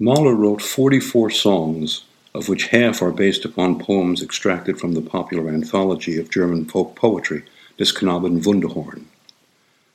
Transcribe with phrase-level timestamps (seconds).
[0.00, 2.02] Mahler wrote 44 songs,
[2.34, 6.96] of which half are based upon poems extracted from the popular anthology of German folk
[6.96, 7.44] poetry,
[7.78, 9.04] Des Wunderhorn.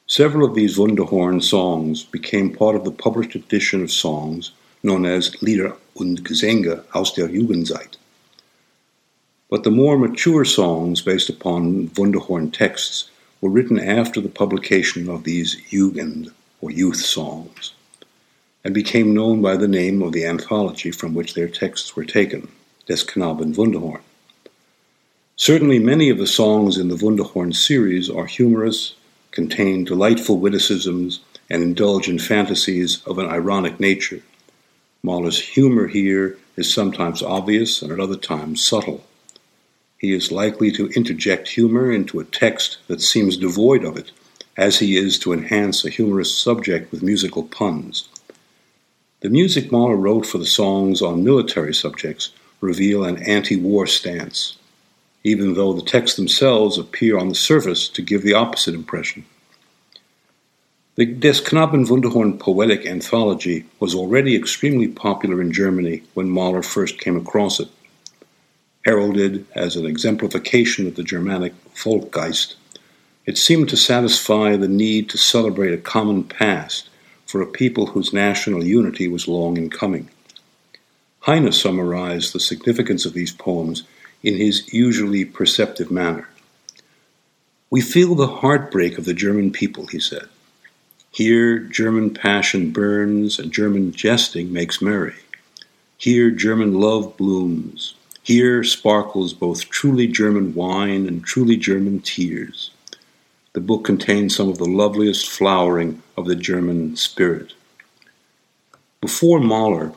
[0.08, 4.52] Several of these Wunderhorn songs became part of the published edition of songs
[4.84, 7.98] known as Lieder und Gesänge aus der Jugendzeit.
[9.50, 13.12] But the more mature songs based upon Wunderhorn texts
[13.42, 16.32] were written after the publication of these Jugend
[16.62, 17.74] or youth songs
[18.64, 22.50] and became known by the name of the anthology from which their texts were taken,
[22.86, 24.02] Des Knaben Wunderhorn.
[25.36, 28.96] Certainly, many of the songs in the Wunderhorn series are humorous,
[29.32, 34.22] contain delightful witticisms, and indulge in fantasies of an ironic nature.
[35.02, 39.06] Mahler's humor here is sometimes obvious and at other times subtle.
[39.98, 44.12] He is likely to interject humor into a text that seems devoid of it,
[44.58, 48.10] as he is to enhance a humorous subject with musical puns.
[49.22, 54.58] The music Mahler wrote for the songs on military subjects reveal an anti war stance,
[55.26, 59.26] even though the texts themselves appear on the surface to give the opposite impression.
[60.96, 67.00] The Des Knaben Wunderhorn poetic anthology was already extremely popular in Germany when Mahler first
[67.00, 67.68] came across it.
[68.86, 72.56] Heralded as an exemplification of the Germanic Volkgeist,
[73.26, 76.89] it seemed to satisfy the need to celebrate a common past
[77.30, 80.10] for a people whose national unity was long in coming.
[81.20, 83.84] Heine summarized the significance of these poems
[84.24, 86.28] in his usually perceptive manner.
[87.70, 90.28] We feel the heartbreak of the German people, he said.
[91.12, 95.18] Here, German passion burns and German jesting makes merry.
[95.98, 97.94] Here, German love blooms.
[98.24, 102.72] Here sparkles both truly German wine and truly German tears
[103.54, 107.54] the book contains some of the loveliest flowering of the German spirit.
[109.02, 109.94] Before Mahler,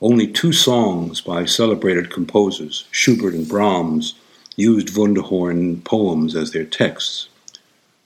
[0.00, 4.14] only two songs by celebrated composers, Schubert and Brahms,
[4.56, 7.28] used Wunderhorn poems as their texts.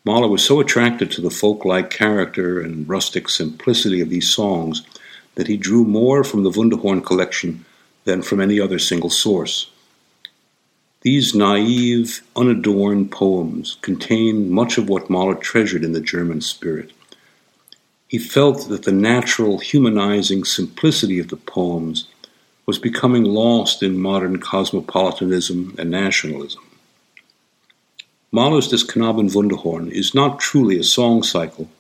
[0.05, 4.83] Mahler was so attracted to the folk like character and rustic simplicity of these songs
[5.35, 7.65] that he drew more from the Wunderhorn collection
[8.05, 9.71] than from any other single source.
[11.07, 16.91] These naive, unadorned poems contain much of what Mahler treasured in the German spirit.
[18.09, 22.09] He felt that the natural, humanizing simplicity of the poems
[22.67, 26.65] was becoming lost in modern cosmopolitanism and nationalism.
[28.33, 31.71] Mahler's Des Knaben Wunderhorn is not truly a song cycle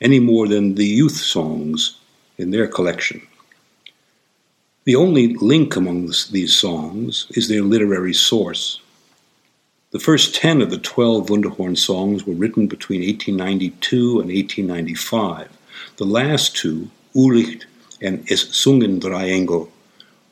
[0.00, 2.00] any more than the youth songs
[2.36, 3.22] in their collection.
[4.84, 8.80] The only link among these songs is their literary source.
[9.92, 15.56] The first 10 of the 12 Wunderhorn songs were written between 1892 and 1895.
[15.98, 17.66] The last two, Urlicht
[18.00, 19.46] and Es sungen drei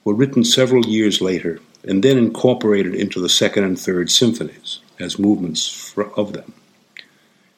[0.02, 5.18] were written several years later and then incorporated into the second and third symphonies as
[5.18, 6.52] movements of them.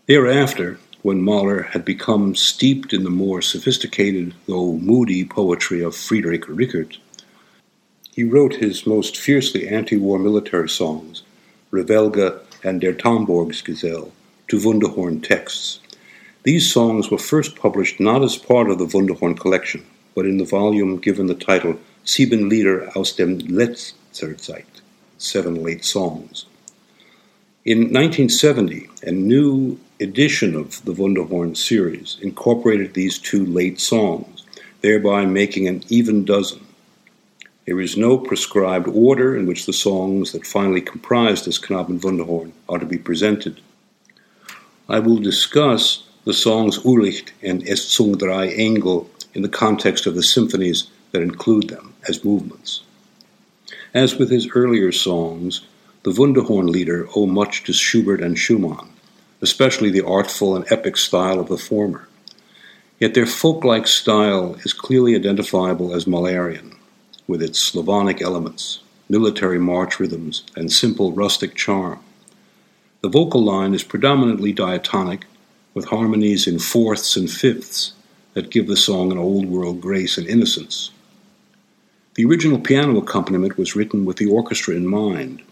[0.07, 6.43] Thereafter, when Mahler had become steeped in the more sophisticated, though moody poetry of Friedrich
[6.47, 6.99] Rückert,
[8.15, 11.23] he wrote his most fiercely anti war military songs,
[11.73, 14.11] Revelge and Der Tamboursg'sell,
[14.49, 15.81] to Wunderhorn texts.
[16.45, 19.85] These songs were first published not as part of the Wunderhorn collection,
[20.15, 24.83] but in the volume given the title Sieben Lieder aus dem Letzter Zeit,
[25.19, 26.47] Seven Late Songs.
[27.65, 34.43] In 1970, a new edition of the Wunderhorn series incorporated these two late songs,
[34.81, 36.67] thereby making an even dozen.
[37.65, 42.51] There is no prescribed order in which the songs that finally comprise this Knaben Wunderhorn
[42.69, 43.61] are to be presented.
[44.89, 50.17] I will discuss the songs Urlicht and Es sung drei Engel in the context of
[50.17, 52.83] the symphonies that include them as movements.
[53.95, 55.61] As with his earlier songs,
[56.05, 58.89] the Wunderhorn Lieder owe much to Schubert and Schumann,
[59.41, 62.09] especially the artful and epic style of the former.
[62.99, 66.77] Yet their folk like style is clearly identifiable as Mahlerian,
[67.29, 72.01] with its Slavonic elements, military march rhythms, and simple rustic charm.
[73.01, 75.25] The vocal line is predominantly diatonic,
[75.73, 77.93] with harmonies in fourths and fifths
[78.35, 80.91] that give the song an old world grace and innocence.
[82.15, 85.43] The original piano accompaniment was written with the orchestra in mind,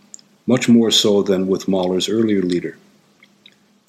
[0.46, 2.76] much more so than with Mahler's earlier Lieder.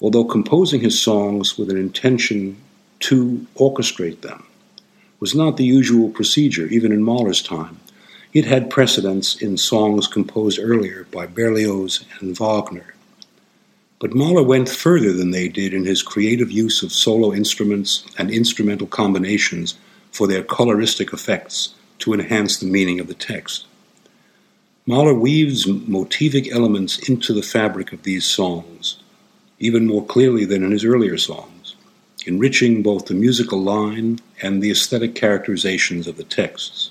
[0.00, 2.56] Although composing his songs with an intention
[3.00, 4.44] to orchestrate them
[5.20, 7.78] was not the usual procedure, even in Mahler's time,
[8.32, 12.94] it had precedence in songs composed earlier by Berlioz and Wagner.
[13.98, 18.30] But Mahler went further than they did in his creative use of solo instruments and
[18.30, 19.76] instrumental combinations
[20.10, 23.66] for their coloristic effects to enhance the meaning of the text.
[24.84, 29.00] Mahler weaves motivic elements into the fabric of these songs,
[29.60, 31.76] even more clearly than in his earlier songs,
[32.26, 36.90] enriching both the musical line and the aesthetic characterizations of the texts.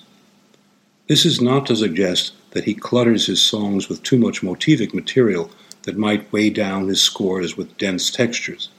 [1.10, 5.52] This is not to suggest that he clutters his songs with too much motivic material
[5.84, 8.70] that might weigh down his scores with dense textures.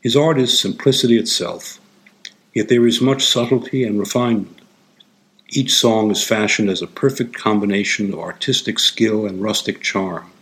[0.00, 1.78] His art is simplicity itself,
[2.54, 4.55] yet there is much subtlety and refinement.
[5.48, 10.32] Each song is fashioned as a perfect combination of artistic skill and rustic charm.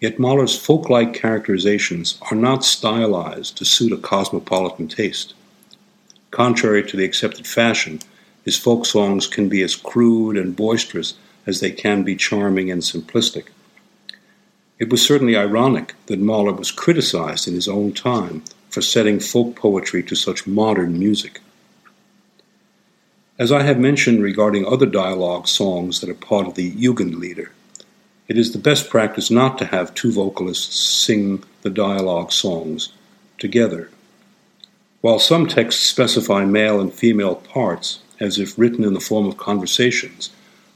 [0.00, 5.34] Yet Mahler's folk like characterizations are not stylized to suit a cosmopolitan taste.
[6.30, 8.00] Contrary to the accepted fashion,
[8.42, 11.14] his folk songs can be as crude and boisterous
[11.46, 13.48] as they can be charming and simplistic.
[14.78, 19.56] It was certainly ironic that Mahler was criticized in his own time for setting folk
[19.56, 21.40] poetry to such modern music.
[23.38, 27.50] As I have mentioned regarding other dialogue songs that are part of the Jugendlieder,
[28.28, 32.94] it is the best practice not to have two vocalists sing the dialogue songs
[33.38, 33.90] together.
[35.02, 39.36] While some texts specify male and female parts, as if written in the form of
[39.36, 40.30] conversations,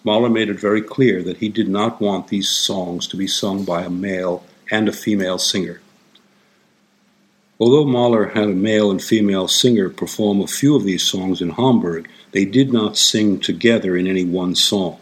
[0.04, 3.64] Mahler made it very clear that he did not want these songs to be sung
[3.64, 5.80] by a male and a female singer.
[7.60, 11.50] Although Mahler had a male and female singer perform a few of these songs in
[11.50, 14.98] Hamburg, they did not sing together in any one song.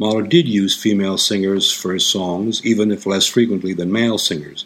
[0.00, 4.64] Mahler did use female singers for his songs, even if less frequently than male singers,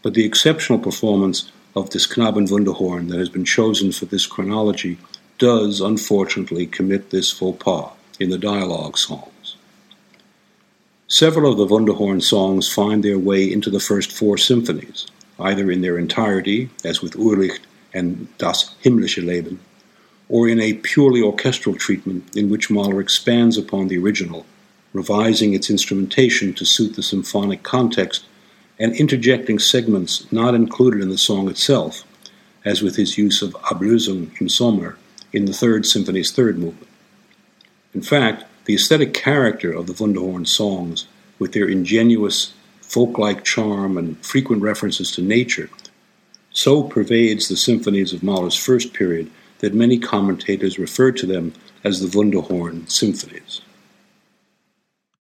[0.00, 4.96] but the exceptional performance of this Knaben Wunderhorn that has been chosen for this chronology
[5.38, 9.56] does unfortunately commit this faux pas in the dialogue songs.
[11.08, 15.06] Several of the Wunderhorn songs find their way into the first four symphonies,
[15.38, 17.60] either in their entirety, as with Urlicht
[17.92, 19.60] and Das himmlische Leben,
[20.28, 24.46] or in a purely orchestral treatment in which Mahler expands upon the original
[24.96, 28.24] revising its instrumentation to suit the symphonic context,
[28.78, 32.04] and interjecting segments not included in the song itself,
[32.64, 34.96] as with his use of Ablösung im Sommer
[35.34, 36.88] in the Third Symphony's third movement.
[37.92, 41.06] In fact, the aesthetic character of the Wunderhorn songs,
[41.38, 42.54] with their ingenuous,
[42.88, 45.68] folk like charm and frequent references to nature,
[46.50, 51.52] so pervades the symphonies of Mahler's first period that many commentators refer to them
[51.84, 53.60] as the Wunderhorn symphonies.